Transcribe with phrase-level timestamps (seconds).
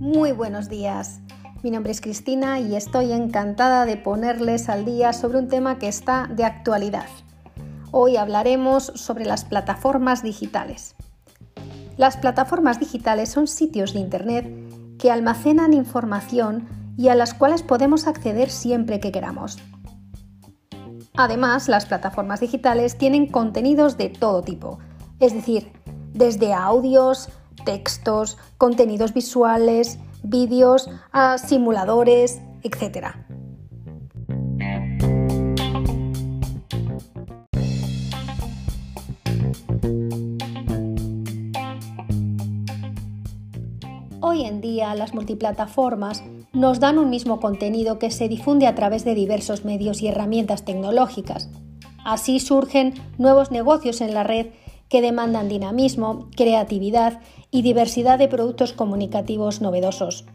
[0.00, 1.20] Muy buenos días.
[1.62, 5.88] Mi nombre es Cristina y estoy encantada de ponerles al día sobre un tema que
[5.88, 7.06] está de actualidad.
[7.92, 10.96] Hoy hablaremos sobre las plataformas digitales.
[11.96, 18.06] Las plataformas digitales son sitios de Internet que almacenan información y a las cuales podemos
[18.06, 19.58] acceder siempre que queramos.
[21.14, 24.78] Además, las plataformas digitales tienen contenidos de todo tipo,
[25.20, 25.81] es decir,
[26.12, 27.28] desde audios,
[27.64, 33.08] textos, contenidos visuales, vídeos, a simuladores, etc.
[44.20, 49.04] Hoy en día las multiplataformas nos dan un mismo contenido que se difunde a través
[49.04, 51.50] de diversos medios y herramientas tecnológicas.
[52.04, 54.46] Así surgen nuevos negocios en la red
[54.92, 60.26] que demandan dinamismo, creatividad y diversidad de productos comunicativos novedosos.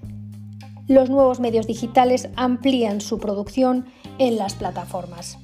[0.88, 3.86] Los nuevos medios digitales amplían su producción
[4.18, 5.38] en las plataformas.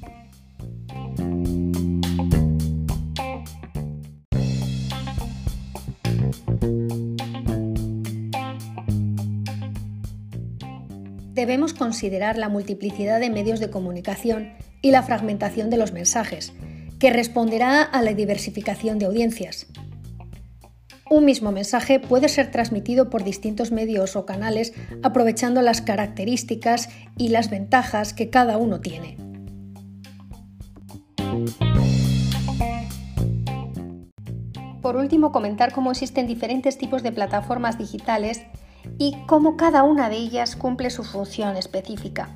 [11.34, 16.52] Debemos considerar la multiplicidad de medios de comunicación y la fragmentación de los mensajes,
[17.04, 19.68] que responderá a la diversificación de audiencias.
[21.10, 24.72] Un mismo mensaje puede ser transmitido por distintos medios o canales
[25.04, 26.88] aprovechando las características
[27.18, 29.18] y las ventajas que cada uno tiene.
[34.82, 38.44] Por último, comentar cómo existen diferentes tipos de plataformas digitales
[38.98, 42.30] y cómo cada una de ellas cumple su función específica.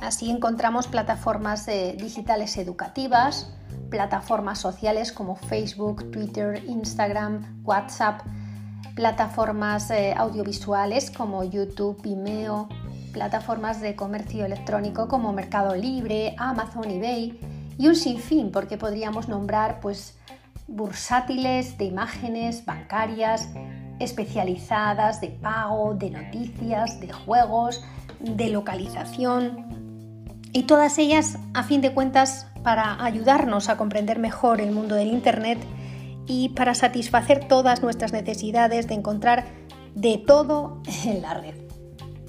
[0.00, 3.52] Así encontramos plataformas eh, digitales educativas,
[3.90, 8.20] plataformas sociales como Facebook, Twitter, Instagram, WhatsApp,
[8.94, 12.68] plataformas eh, audiovisuales como YouTube, Vimeo,
[13.12, 17.38] plataformas de comercio electrónico como Mercado Libre, Amazon, eBay
[17.78, 20.18] y un sinfín, porque podríamos nombrar pues
[20.66, 23.48] bursátiles de imágenes bancarias,
[23.98, 27.82] especializadas de pago, de noticias, de juegos,
[28.20, 29.66] de localización.
[30.52, 35.08] Y todas ellas a fin de cuentas para ayudarnos a comprender mejor el mundo del
[35.08, 35.58] Internet
[36.26, 39.46] y para satisfacer todas nuestras necesidades de encontrar
[39.94, 41.54] de todo en la red.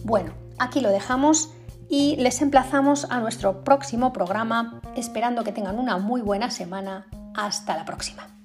[0.05, 1.50] Bueno, aquí lo dejamos
[1.89, 7.07] y les emplazamos a nuestro próximo programa, esperando que tengan una muy buena semana.
[7.35, 8.38] Hasta la próxima.